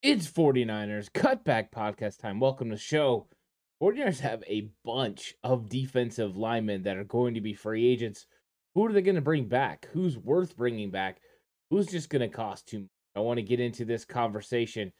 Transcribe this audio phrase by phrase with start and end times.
[0.00, 2.38] It's 49ers cutback podcast time.
[2.38, 3.26] Welcome to the show.
[3.82, 8.24] 49ers have a bunch of defensive linemen that are going to be free agents.
[8.76, 9.88] Who are they going to bring back?
[9.92, 11.18] Who's worth bringing back?
[11.70, 12.88] Who's just going to cost too much?
[13.16, 14.92] I want to get into this conversation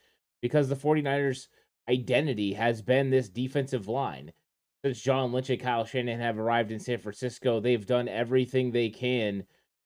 [0.42, 1.46] because the 49ers
[1.88, 4.32] identity has been this defensive line.
[4.84, 8.88] Since John Lynch and Kyle Shanahan have arrived in San Francisco, they've done everything they
[8.88, 9.44] can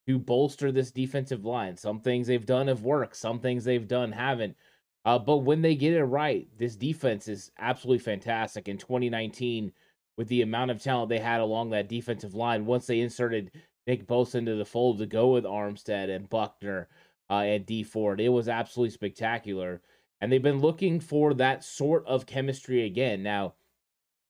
[0.09, 1.77] to bolster this defensive line.
[1.77, 4.57] Some things they've done have worked, some things they've done haven't.
[5.05, 8.69] Uh, but when they get it right, this defense is absolutely fantastic.
[8.69, 9.73] In 2019,
[10.17, 13.51] with the amount of talent they had along that defensive line, once they inserted
[13.87, 16.89] Nick Bosa into the fold to go with Armstead and Buckner
[17.29, 19.83] uh, and Dee Ford, it was absolutely spectacular.
[20.21, 23.25] And they've been looking for that sort of chemistry again.
[23.25, 23.55] Now,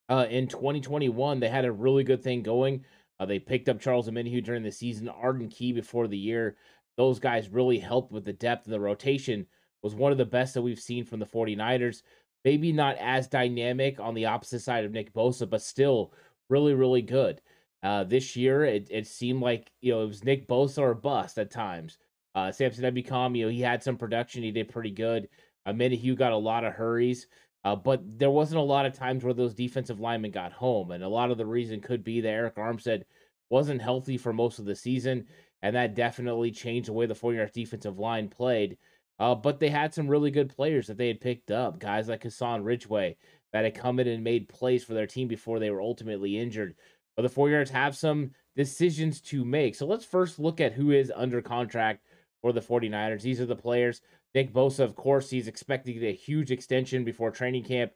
[0.09, 2.85] uh, in 2021, they had a really good thing going.
[3.21, 6.57] Uh, they picked up Charles Omenihu during the season, Arden Key before the year.
[6.97, 9.47] Those guys really helped with the depth of the rotation
[9.83, 12.03] was one of the best that we've seen from the 49ers.
[12.45, 16.13] Maybe not as dynamic on the opposite side of Nick Bosa, but still
[16.49, 17.41] really, really good.
[17.83, 21.39] Uh, this year, it, it seemed like you know it was Nick Bosa or bust
[21.39, 21.99] at times.
[22.35, 25.29] Uh, Samson Ebukam, you know, he had some production, he did pretty good.
[25.67, 27.27] Uh, Hugh got a lot of hurries,
[27.65, 31.05] uh, but there wasn't a lot of times where those defensive linemen got home, and
[31.05, 33.03] a lot of the reason could be that Arik Armstead
[33.51, 35.27] wasn't healthy for most of the season,
[35.61, 38.79] and that definitely changed the way the 49ers defensive line played.
[39.23, 42.25] Uh, but they had some really good players that they had picked up, guys like
[42.25, 43.17] Hassan Ridgeway
[43.53, 46.75] that had come in and made plays for their team before they were ultimately injured.
[47.15, 49.77] But the 49ers have some decisions to make.
[49.77, 52.05] So let's first look at who is under contract
[52.41, 53.23] for the 49ers.
[53.23, 54.01] These are the players.
[54.35, 57.93] Nick Bosa, of course, he's expecting a huge extension before training camp.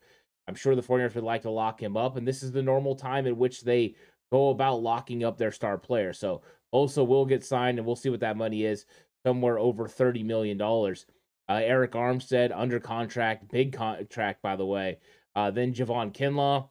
[0.47, 2.95] I'm sure the 49ers would like to lock him up, and this is the normal
[2.95, 3.97] time in which they
[4.31, 6.13] go about locking up their star player.
[6.13, 8.87] So Bosa will get signed, and we'll see what that money is
[9.27, 10.57] somewhere over $30 million.
[11.49, 14.99] Uh, Arik Armstead under contract, big contract, by the way.
[15.35, 16.69] Uh, then Javon Kinlaw.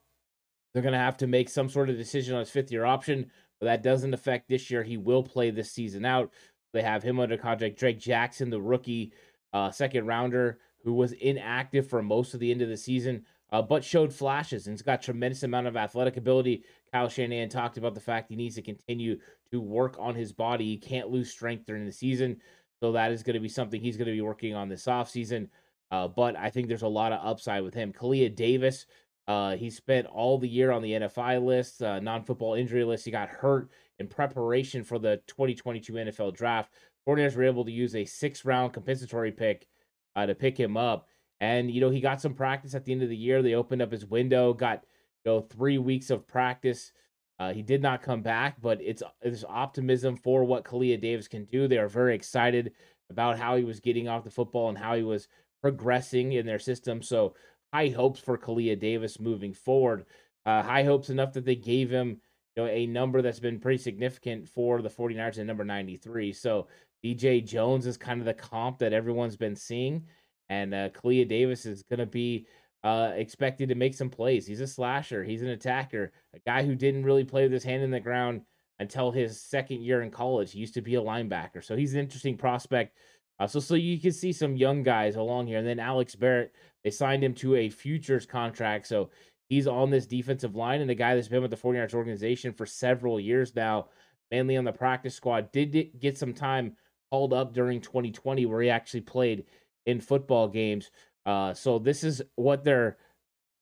[0.73, 3.31] They're going to have to make some sort of decision on his fifth year option,
[3.59, 4.83] but that doesn't affect this year.
[4.83, 6.31] He will play this season out.
[6.73, 7.79] They have him under contract.
[7.79, 9.13] Drake Jackson, the rookie
[9.53, 13.61] uh, second rounder, who was inactive for most of the end of the season, uh,
[13.61, 16.65] but showed flashes and has got tremendous amount of athletic ability.
[16.91, 19.17] Kyle Shanahan talked about the fact he needs to continue
[19.51, 20.65] to work on his body.
[20.65, 22.41] He can't lose strength during the season.
[22.81, 25.47] So that is going to be something he's going to be working on this offseason.
[25.91, 27.93] Uh, but I think there's a lot of upside with him.
[27.93, 28.85] Kalia Davis,
[29.27, 33.05] uh, he spent all the year on the NFI list, uh, non football injury list.
[33.05, 33.69] He got hurt
[33.99, 36.71] in preparation for the 2022 NFL draft.
[37.07, 39.67] 49ers were able to use a six round compensatory pick
[40.15, 41.07] uh, to pick him up.
[41.39, 43.41] And, you know, he got some practice at the end of the year.
[43.41, 44.83] They opened up his window, got,
[45.23, 46.91] you know, three weeks of practice.
[47.39, 51.45] Uh, he did not come back, but it's there's optimism for what Kalia Davis can
[51.45, 51.67] do.
[51.67, 52.71] They are very excited
[53.09, 55.27] about how he was getting off the football and how he was
[55.61, 57.01] progressing in their system.
[57.01, 57.35] So
[57.73, 60.05] high hopes for Kalia Davis moving forward.
[60.45, 62.21] Uh, high hopes enough that they gave him
[62.55, 66.31] you know a number that's been pretty significant for the 49ers at number 93.
[66.31, 66.67] So
[67.03, 70.05] DJ Jones is kind of the comp that everyone's been seeing,
[70.49, 72.47] and uh, Kalia Davis is going to be
[72.85, 74.45] uh, expected to make some plays.
[74.45, 75.23] He's a slasher.
[75.23, 76.11] He's an attacker.
[76.35, 78.41] A guy who didn't really play with his hand in the ground
[78.77, 80.51] until his second year in college.
[80.51, 82.95] He used to be a linebacker, so he's an interesting prospect.
[83.39, 86.53] Uh, so, so you can see some young guys along here, and then Alex Barrett.
[86.83, 89.09] They signed him to a futures contract, so
[89.49, 92.67] he's on this defensive line, and a guy that's been with the 49ers organization for
[92.67, 93.87] several years now,
[94.29, 95.51] mainly on the practice squad.
[95.51, 96.75] Did get some time
[97.09, 99.45] called up during 2020 where he actually played
[99.87, 100.91] in football games.
[101.25, 102.97] Uh, so this is what their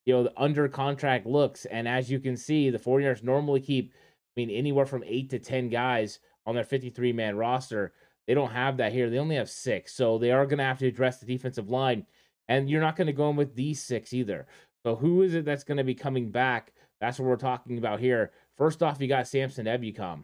[0.05, 3.93] you know under contract looks, and as you can see, the 49ers normally keep
[4.35, 7.93] I mean, anywhere from eight to 10 guys on their 53 man roster.
[8.27, 9.09] They don't have that here.
[9.09, 9.93] They only have six.
[9.93, 12.05] So they are going to have to address the defensive line.
[12.47, 14.47] And you're not going to go in with these six either.
[14.83, 16.73] So who is it that's going to be coming back?
[16.99, 18.31] That's what we're talking about here.
[18.57, 20.23] First off, you got Samson Ebukam.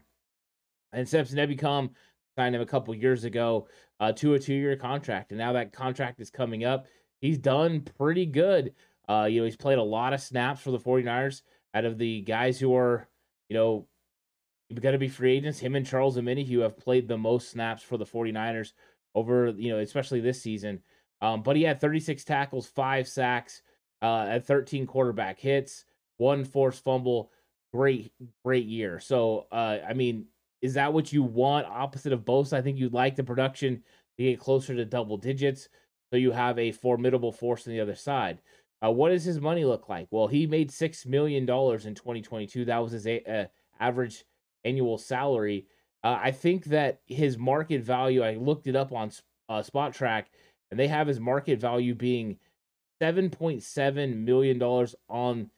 [0.92, 1.90] And Samson Ebukam
[2.36, 3.68] signed him a couple years ago
[4.00, 5.30] uh, to a two year contract.
[5.30, 6.86] And now that contract is coming up.
[7.20, 8.74] He's done pretty good.
[9.08, 11.42] Uh, you know, he's played a lot of snaps for the 49ers
[11.74, 13.08] out of the guys who are,
[13.48, 13.86] you know,
[14.74, 15.58] going to be free agents.
[15.58, 18.72] Him and Charles Omenihu have played the most snaps for the 49ers
[19.14, 20.80] over, you know, especially this season.
[21.20, 23.62] Um, but he had 36 tackles, five sacks,
[24.02, 25.84] uh, at 13 quarterback hits,
[26.16, 27.30] one forced fumble.
[27.72, 28.12] Great,
[28.44, 28.98] great year.
[28.98, 30.26] So, uh, I mean,
[30.62, 31.66] is that what you want?
[31.66, 33.82] Opposite of Bosa, I think you'd like the production
[34.16, 35.68] to get closer to double digits,
[36.10, 38.40] so you have a formidable force on the other side.
[38.84, 40.08] Uh, what does his money look like?
[40.10, 42.64] Well, he made six million dollars in 2022.
[42.64, 43.46] That was his a- uh,
[43.78, 44.24] average
[44.64, 45.66] annual salary.
[46.02, 49.10] Uh, I think that his market value, I looked it up on
[49.48, 50.24] uh, Spotrac,
[50.70, 52.38] and they have his market value being
[53.00, 54.62] $7.7 million
[55.08, 55.50] on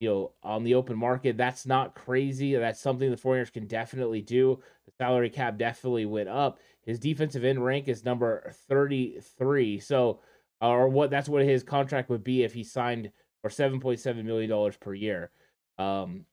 [0.00, 4.20] you know on the open market that's not crazy that's something the 49ers can definitely
[4.20, 10.20] do the salary cap definitely went up his defensive end rank is number 33 so
[10.60, 13.10] or what that's what his contract would be if he signed
[13.42, 15.30] for 7.7 million dollars per year
[15.78, 16.24] um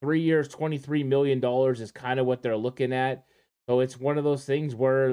[0.00, 3.24] Three years, $23 million is kind of what they're looking at.
[3.68, 5.10] So it's one of those things where,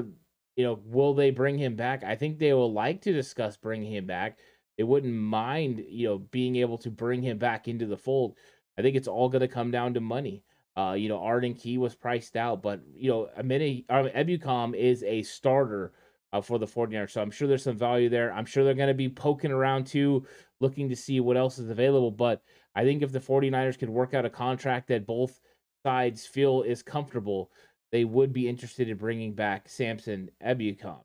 [0.56, 2.02] you know, will they bring him back?
[2.04, 4.38] I think they will like to discuss bringing him back.
[4.78, 8.36] They wouldn't mind, you know, being able to bring him back into the fold.
[8.78, 10.42] I think it's all going to come down to money.
[10.78, 14.76] Uh, you know, Arden Key was priced out, but, you know, a minute, um, Ebukam
[14.76, 15.92] is a starter
[16.32, 17.10] uh, for the 49ers.
[17.10, 18.32] So I'm sure there's some value there.
[18.32, 20.24] I'm sure they're going to be poking around too,
[20.60, 22.12] looking to see what else is available.
[22.12, 22.42] But
[22.76, 25.40] I think if the 49ers could work out a contract that both
[25.84, 27.50] sides feel is comfortable,
[27.90, 31.00] they would be interested in bringing back Samson Ebukam.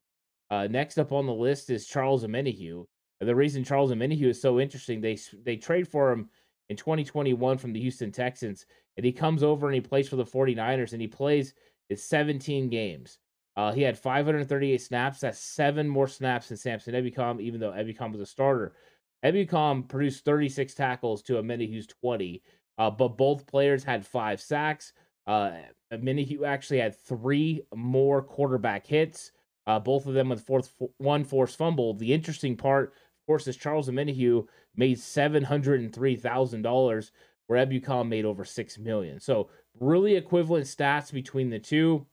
[0.51, 2.85] Uh, next up on the list is Charles Omenihu.
[3.21, 6.29] The reason Charles Omenihu is so interesting, they they trade for him
[6.69, 8.65] in 2021 from the Houston Texans,
[8.97, 11.53] and he comes over and he plays for the 49ers, and he plays
[11.89, 13.19] his 17 games.
[13.55, 15.19] Uh, he had 538 snaps.
[15.19, 18.73] That's seven more snaps than Samson Ebukam, even though Ebukam was a starter.
[19.23, 22.41] Ebukam produced 36 tackles to Omenihu's 20,
[22.77, 24.93] uh, but both players had five sacks.
[25.25, 25.51] Uh,
[25.93, 29.31] Omenihu actually had three more quarterback hits,
[29.67, 31.93] uh, both of them with fourth, one forced fumble.
[31.93, 34.45] The interesting part, of course, is Charles Omenihu
[34.75, 37.11] made $703,000,
[37.47, 39.19] where Ebukam made over 6 million.
[39.19, 42.05] So, really equivalent stats between the two.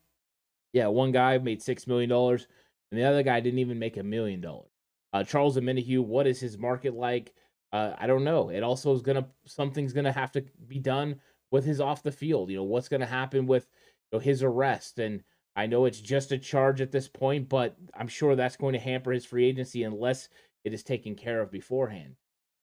[0.73, 4.41] Yeah, one guy made $6 million, and the other guy didn't even make a million
[4.41, 4.71] dollars.
[5.13, 7.35] Uh, Charles Omenihu, what is his market like?
[7.73, 8.51] Uh, I don't know.
[8.51, 11.21] It also is gonna something's gonna have to be done
[11.51, 12.51] with his off the field.
[12.51, 13.69] You know what's gonna happen with
[14.13, 15.23] you know, his arrest, and
[15.57, 18.79] I know it's just a charge at this point, but I'm sure that's going to
[18.79, 20.29] hamper his free agency unless
[20.65, 22.15] it is taken care of beforehand.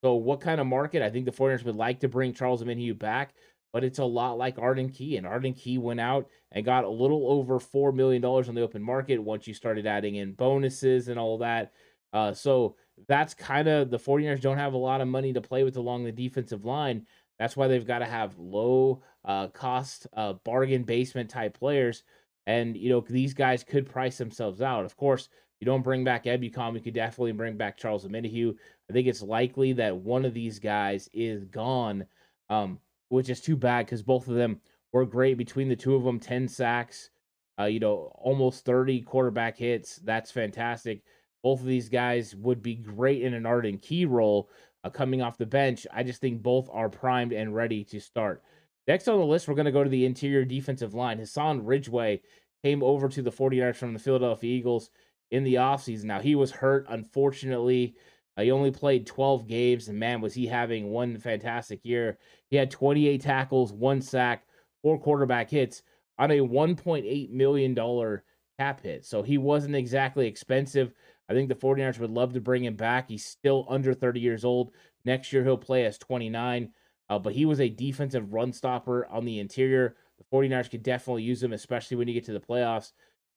[0.07, 1.01] So, what kind of market?
[1.01, 3.33] I think the 49ers would like to bring Charles Omenihu back,
[3.73, 5.17] but it's a lot like Arden Key.
[5.17, 8.81] And Arden Key went out and got a little over $4 million on the open
[8.81, 11.73] market once you started adding in bonuses and all that.
[12.13, 12.77] Uh, so
[13.09, 16.05] that's kind of the 49ers don't have a lot of money to play with along
[16.05, 17.05] the defensive line.
[17.37, 22.03] That's why they've got to have low uh, cost, uh, bargain basement type players.
[22.45, 24.85] And, you know, these guys could price themselves out.
[24.85, 25.27] Of course,
[25.59, 28.55] you don't bring back Ebukam, you could definitely bring back Charles Omenihu.
[28.89, 32.05] I think it's likely that one of these guys is gone,
[32.49, 34.61] um, which is too bad because both of them
[34.93, 35.37] were great.
[35.37, 37.09] Between the two of them, 10 sacks,
[37.59, 39.97] uh, you know, almost 30 quarterback hits.
[39.97, 41.01] That's fantastic.
[41.43, 44.49] Both of these guys would be great in an Arden Key role
[44.83, 45.87] uh, coming off the bench.
[45.91, 48.43] I just think both are primed and ready to start.
[48.87, 51.19] Next on the list, we're going to go to the interior defensive line.
[51.19, 52.21] Hassan Ridgeway
[52.63, 54.89] came over to the 49ers from the Philadelphia Eagles
[55.31, 56.05] in the offseason.
[56.05, 57.95] Now, he was hurt, unfortunately.
[58.37, 62.17] Uh, he only played 12 games, and man, was he having one fantastic year.
[62.49, 64.45] He had 28 tackles, one sack,
[64.81, 65.83] four quarterback hits
[66.19, 68.21] on a $1.8 million
[68.57, 69.05] cap hit.
[69.05, 70.93] So he wasn't exactly expensive.
[71.29, 73.09] I think the 49ers would love to bring him back.
[73.09, 74.71] He's still under 30 years old.
[75.03, 76.69] Next year, he'll play as 29.
[77.09, 79.95] Uh, but he was a defensive run stopper on the interior.
[80.17, 82.91] The 49ers could definitely use him, especially when you get to the playoffs.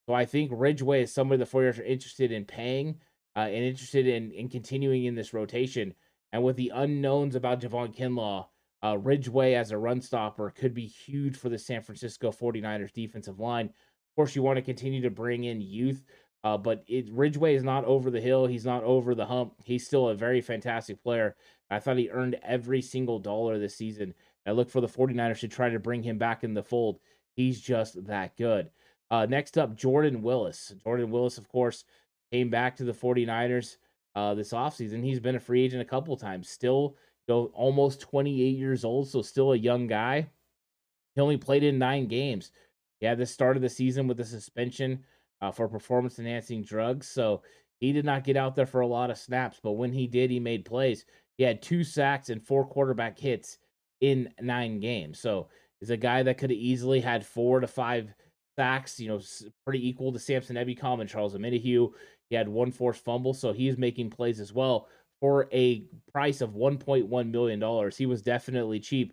[0.07, 2.97] So I think Ridgeway is somebody the 49ers are interested in paying
[3.37, 5.95] uh, and interested in, in continuing in this rotation.
[6.33, 8.47] And with the unknowns about Javon Kinlaw,
[8.83, 13.39] uh, Ridgeway as a run stopper could be huge for the San Francisco 49ers defensive
[13.39, 13.67] line.
[13.67, 16.05] Of course, you want to continue to bring in youth,
[16.43, 18.47] uh, but it, Ridgeway is not over the hill.
[18.47, 19.55] He's not over the hump.
[19.65, 21.37] He's still a very fantastic player.
[21.71, 24.15] I thought he earned every single dollar this season.
[24.47, 26.99] I look for the 49ers to try to bring him back in the fold.
[27.35, 28.71] He's just that good.
[29.11, 30.75] Uh, next up, Jordan Willis.
[30.83, 31.85] Jordan Willis, of course,
[32.31, 33.77] came back to the 49ers
[34.15, 35.03] uh, this offseason.
[35.03, 36.49] He's been a free agent a couple times.
[36.49, 40.29] Still, you know, almost 28 years old, so still a young guy.
[41.15, 42.53] He only played in nine games.
[43.01, 45.05] He had the start of the season with a suspension
[45.41, 47.09] uh, for performance enhancing drugs.
[47.09, 47.43] So
[47.81, 50.31] he did not get out there for a lot of snaps, but when he did,
[50.31, 51.05] he made plays.
[51.37, 53.59] He had two sacks and four quarterback hits
[54.01, 55.19] in nine games.
[55.19, 55.49] So
[55.81, 58.15] he's a guy that could have easily had four to five
[58.57, 59.21] sacks, you know,
[59.65, 61.93] pretty equal to Samson Ebukam and Charles Omenihu.
[62.29, 64.89] He had one forced fumble, so he's making plays as well
[65.21, 67.91] for a price of $1.1 million.
[67.97, 69.13] He was definitely cheap.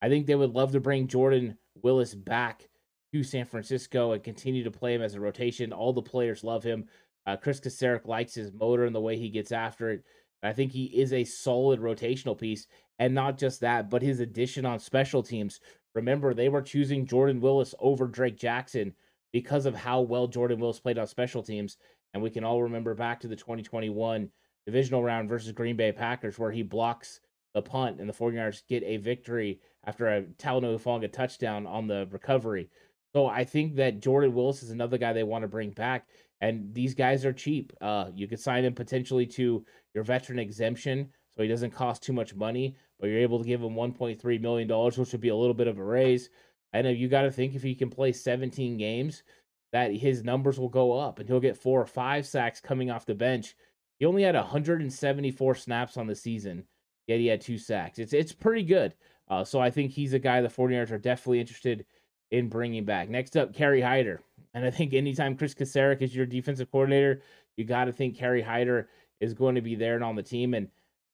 [0.00, 2.68] I think they would love to bring Jordan Willis back
[3.12, 5.72] to San Francisco and continue to play him as a rotation.
[5.72, 6.86] All the players love him.
[7.26, 10.04] Uh, Kris Kocurek likes his motor and the way he gets after it.
[10.42, 12.66] I think he is a solid rotational piece.
[13.00, 15.60] And not just that, but his addition on special teams.
[15.94, 18.94] Remember, they were choosing Jordan Willis over Drake Jackson
[19.32, 21.76] because of how well Jordan Willis played on special teams.
[22.14, 24.30] And we can all remember back to the 2021
[24.66, 27.20] divisional round versus Green Bay Packers, where he blocks
[27.54, 32.06] the punt and the 49ers get a victory after a Talanoa Hufanga touchdown on the
[32.10, 32.68] recovery.
[33.14, 36.06] So I think that Jordan Willis is another guy they want to bring back.
[36.40, 37.72] And these guys are cheap.
[37.80, 39.64] Uh, you could sign him potentially to
[39.94, 43.62] your veteran exemption, so he doesn't cost too much money, but you're able to give
[43.62, 46.30] him $1.3 million, which would be a little bit of a raise.
[46.74, 49.22] I know you got to think if he can play 17 games,
[49.70, 53.06] that his numbers will go up and he'll get four or five sacks coming off
[53.06, 53.54] the bench.
[54.00, 56.64] He only had 174 snaps on the season,
[57.06, 58.00] yet he had two sacks.
[58.00, 58.94] It's it's pretty good.
[59.28, 61.86] Uh, so I think he's a guy the 49ers are definitely interested
[62.32, 63.08] in bringing back.
[63.08, 64.22] Next up, Kerry Hyder.
[64.54, 67.20] And I think anytime Kris Kocurek is your defensive coordinator,
[67.56, 68.88] you got to think Kerry Hyder
[69.20, 70.54] is going to be there and on the team.
[70.54, 70.68] And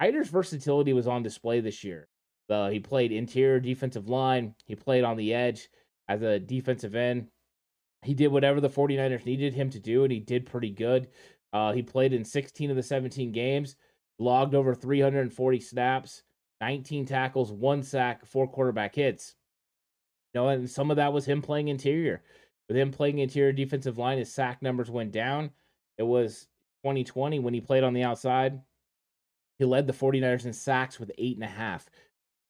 [0.04, 2.08] Hyder's versatility was on display this year.
[2.50, 5.70] Uh, he played interior defensive line, he played on the edge
[6.08, 7.28] as a defensive end.
[8.02, 11.08] He did whatever the 49ers needed him to do, and he did pretty good.
[11.54, 13.76] Uh, he played in 16 of the 17 games,
[14.18, 16.22] logged over 340 snaps,
[16.60, 19.36] 19 tackles, one sack, four quarterback hits.
[20.34, 22.22] You know, and some of that was him playing interior.
[22.68, 25.50] With him playing interior defensive line, his sack numbers went down.
[25.96, 26.46] It was
[26.82, 28.60] 2020 when he played on the outside.
[29.58, 31.88] He led the 49ers in sacks with eight and a half.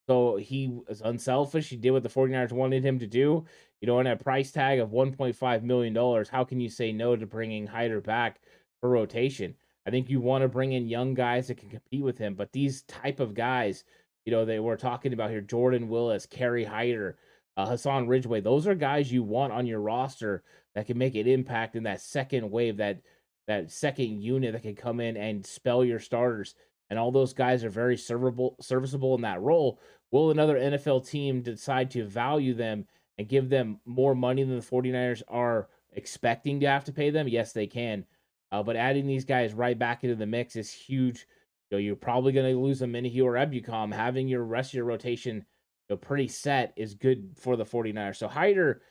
[0.07, 1.69] So he was unselfish.
[1.69, 3.45] He did what the 49ers wanted him to do.
[3.81, 7.25] You know, on a price tag of $1.5 million, how can you say no to
[7.25, 8.39] bringing Hyder back
[8.81, 9.55] for rotation?
[9.87, 12.33] I think you want to bring in young guys that can compete with him.
[12.33, 13.83] But these type of guys,
[14.25, 17.17] you know, they were talking about here Jordan Willis, Kerry Hyder,
[17.57, 20.43] uh, Hassan Ridgeway, those are guys you want on your roster
[20.73, 23.01] that can make an impact in that second wave, that
[23.47, 26.55] that second unit that can come in and spell your starters
[26.89, 29.79] and all those guys are very serviceable serviceable in that role.
[30.11, 32.85] Will another NFL team decide to value them
[33.17, 37.27] and give them more money than the 49ers are expecting to have to pay them?
[37.27, 38.05] Yes, they can.
[38.51, 41.27] Uh, but adding these guys right back into the mix is huge.
[41.69, 43.93] You know, you're probably going to lose a Omenihu or Ebukam.
[43.93, 45.43] Having your rest of your rotation you
[45.89, 48.17] know, pretty set is good for the 49ers.
[48.17, 48.81] So Hyder,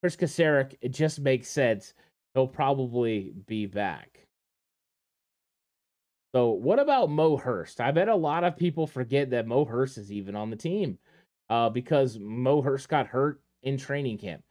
[0.00, 1.94] Kris Kocurek, it just makes sense.
[2.34, 4.11] He'll probably be back.
[6.34, 7.80] So, what about Mo Hurst?
[7.80, 10.98] I bet a lot of people forget that Mo Hurst is even on the team
[11.50, 14.42] uh, because Mo Hurst got hurt in training camp.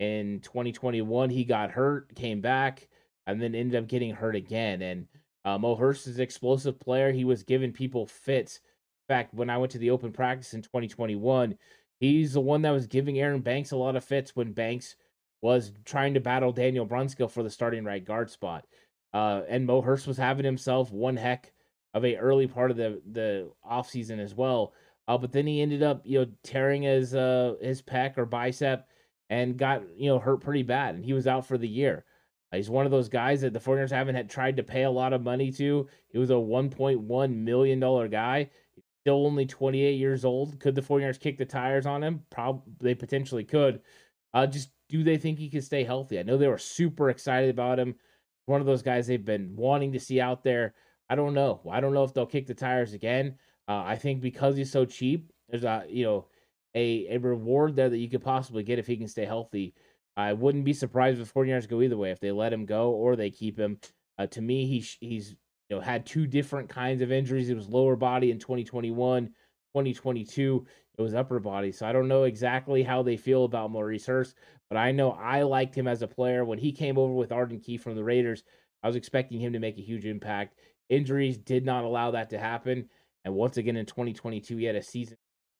[0.00, 2.88] In 2021, he got hurt, came back,
[3.26, 4.82] and then ended up getting hurt again.
[4.82, 5.06] And
[5.44, 7.12] uh, Mo Hurst is an explosive player.
[7.12, 8.56] He was giving people fits.
[8.56, 11.56] In fact, when I went to the open practice in 2021,
[12.00, 14.96] he's the one that was giving Aaron Banks a lot of fits when Banks
[15.40, 18.66] was trying to battle Daniel Brunskill for the starting right guard spot.
[19.12, 21.52] Uh, and Mo Hurst was having himself one heck
[21.94, 24.72] of a early part of the the off season as well.
[25.06, 28.86] Uh, but then he ended up, you know, tearing his uh his pec or bicep
[29.30, 32.04] and got you know hurt pretty bad, and he was out for the year.
[32.52, 35.12] he's one of those guys that the 49ers haven't had tried to pay a lot
[35.12, 35.88] of money to.
[36.08, 38.50] He was a $1.1 million guy.
[38.74, 40.58] He's still only 28 years old.
[40.60, 42.24] Could the 49ers kick the tires on him?
[42.30, 43.80] Probably they potentially could.
[44.34, 46.18] Uh, just do they think he can stay healthy?
[46.18, 47.94] I know they were super excited about him.
[48.48, 50.74] One of those guys they've been wanting to see out there.
[51.10, 51.60] I don't know.
[51.70, 53.36] I don't know if they'll kick the tires again.
[53.66, 56.26] Uh, I think because he's so cheap, there's a you know
[56.74, 59.74] a a reward there that you could possibly get if he can stay healthy.
[60.16, 63.14] I wouldn't be surprised if 49ers go either way if they let him go or
[63.14, 63.78] they keep him.
[64.18, 65.36] Uh, to me, he's he's
[65.68, 67.50] you know had two different kinds of injuries.
[67.50, 70.66] It was lower body in 2021, 2022
[70.98, 71.70] it was upper body.
[71.70, 74.34] So I don't know exactly how they feel about Maurice Hurst,
[74.68, 77.60] but I know I liked him as a player when he came over with Arden
[77.60, 78.42] Key from the Raiders.
[78.82, 80.58] I was expecting him to make a huge impact.
[80.88, 82.88] Injuries did not allow that to happen.
[83.24, 85.16] And once again in 2022, he had a season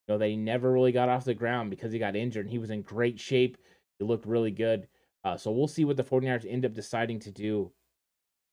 [0.07, 2.47] you know, that he never really got off the ground because he got injured.
[2.47, 3.59] And he was in great shape.
[3.99, 4.89] He looked really good.
[5.25, 7.73] Uh, so we'll see what the 49ers end up deciding to do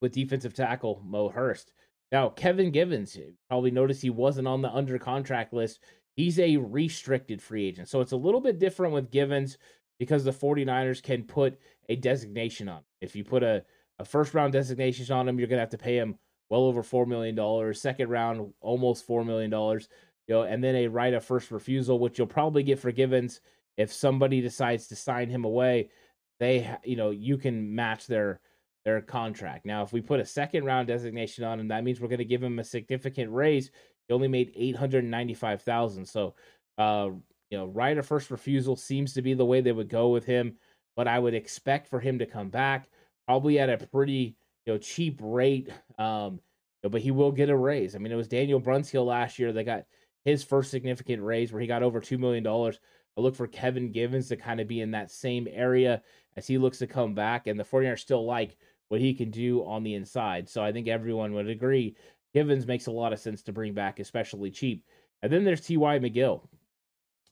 [0.01, 1.71] with defensive tackle Mo Hurst.
[2.12, 5.79] Now, Kevin Givens, you probably noticed he wasn't on the under contract list.
[6.15, 7.89] He's a restricted free agent.
[7.89, 9.57] So it's a little bit different with Givens
[9.99, 11.59] because the 49ers can put
[11.89, 12.81] a designation on.
[13.01, 13.63] If you put a,
[13.99, 16.17] a first round designation on him, you're going to have to pay him
[16.49, 17.73] well over $4 million.
[17.73, 19.51] Second round, almost $4 million.
[19.51, 23.41] You know, and then a right of first refusal, which you'll probably get for Givens
[23.77, 25.89] if somebody decides to sign him away.
[26.39, 28.39] They, you know, you can match their
[28.83, 29.65] their contract.
[29.65, 32.25] Now, if we put a second round designation on him, that means we're going to
[32.25, 33.71] give him a significant raise.
[34.07, 36.05] He only made eight hundred ninety five thousand.
[36.05, 36.35] So,
[36.77, 37.09] uh,
[37.49, 40.25] you know, right of first refusal seems to be the way they would go with
[40.25, 40.57] him.
[40.95, 42.87] But I would expect for him to come back
[43.27, 44.35] probably at a pretty
[44.65, 45.69] you know cheap rate.
[45.97, 46.39] Um,
[46.83, 47.95] but he will get a raise.
[47.95, 49.85] I mean, it was Daniel Brunskill last year that got
[50.23, 52.79] his first significant raise where he got over two million dollars.
[53.17, 56.01] I look for Kevin Givens to kind of be in that same area
[56.35, 58.57] as he looks to come back, and the 49ers still like
[58.89, 60.49] what he can do on the inside.
[60.49, 61.95] So I think everyone would agree
[62.35, 64.83] Givens makes a lot of sense to bring back, especially cheap.
[65.21, 65.99] And then there's T.Y.
[65.99, 66.45] McGill.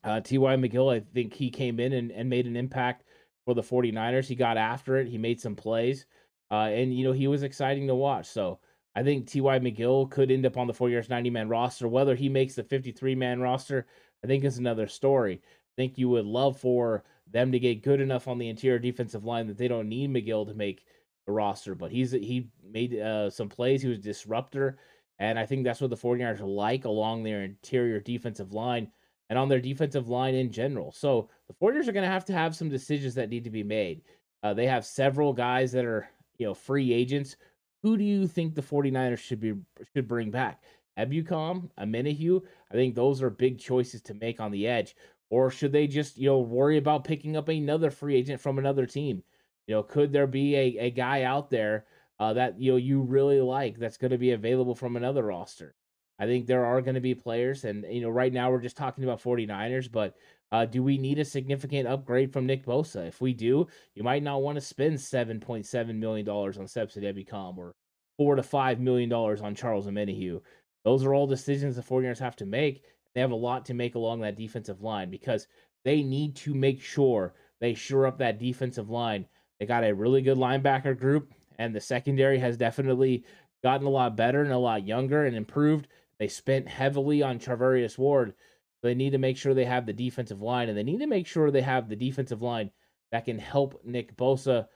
[0.04, 0.56] Uh, T.Y.
[0.56, 3.06] McGill, I think he came in and, and made an impact
[3.46, 4.26] for the 49ers.
[4.26, 6.06] He got after it, he made some plays,
[6.52, 8.28] uh, and, you know, he was exciting to watch.
[8.28, 8.60] So
[8.96, 9.60] I think T.Y.
[9.60, 11.88] McGill could end up on the 49ers 90 man roster.
[11.88, 13.88] Whether he makes the 53 man roster,
[14.24, 15.42] I think is another story.
[15.44, 19.26] I think you would love for them to get good enough on the interior defensive
[19.26, 20.86] line that they don't need McGill to make
[21.26, 23.82] the roster, but he's he made uh, some plays.
[23.82, 24.78] He was disruptor,
[25.20, 28.92] and I think that's what the 49ers like along their interior defensive line
[29.30, 30.92] and on their defensive line in general.
[30.92, 33.64] So the 49ers are going to have to have some decisions that need to be
[33.64, 34.02] made.
[34.44, 36.08] Uh, they have several guys that are
[36.38, 37.36] you know free agents.
[37.82, 39.54] Who do you think the 49ers should be
[39.94, 40.64] should bring back?
[40.98, 42.42] Ebukam, Omenihu.
[42.72, 44.96] I think those are big choices to make on the edge.
[45.30, 48.86] Or should they just, you know, worry about picking up another free agent from another
[48.86, 49.24] team?
[49.68, 51.86] You know, could there be a, a guy out there
[52.20, 55.76] uh, that you know you really like that's going to be available from another roster?
[56.19, 58.78] I think there are going to be players, and you know, right now we're just
[58.78, 60.15] talking about 49ers, but
[60.52, 63.08] uh, do we need a significant upgrade from Nick Bosa?
[63.08, 67.73] If we do, you might not want to spend $7.7 million on Samson Ebukam or
[68.17, 70.39] four to five million dollars on Charles Omenihu.
[70.86, 72.84] Those are all decisions the 49ers have to make.
[73.15, 75.47] They have a lot to make along that defensive line because
[75.84, 79.26] they need to make sure they shore up that defensive line
[79.60, 83.23] they got a really good linebacker group, and the secondary has definitely
[83.63, 85.88] gotten a lot better and a lot younger and improved.
[86.24, 88.34] They spent heavily on Charvarius Ward.
[88.82, 91.28] They need to make sure they have the defensive line, and they need to make
[91.28, 92.72] sure they have the defensive line
[93.12, 94.68] that can help Nick Bosa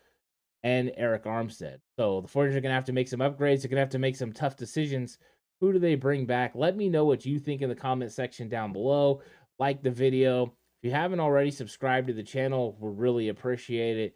[0.61, 1.77] and Arik Armstead.
[1.97, 3.61] So the 49ers are going to have to make some upgrades.
[3.61, 5.19] They're going to have to make some tough decisions.
[5.61, 6.51] Who do they bring back?
[6.53, 9.21] Let me know what you think in the comment section down below.
[9.57, 10.47] Like the video.
[10.81, 12.77] If you haven't already, subscribe to the channel.
[12.77, 14.15] we really appreciate it.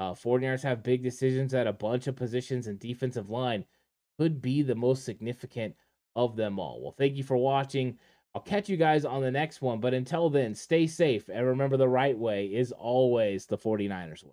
[0.00, 3.66] Uh, 49ers have big decisions at a bunch of positions, and defensive line
[4.18, 5.76] could be the most significant
[6.16, 6.80] of them all.
[6.82, 7.98] Well, thank you for watching.
[8.34, 9.80] I'll catch you guys on the next one.
[9.80, 14.32] But until then, stay safe and remember the right way is always the 49ers way.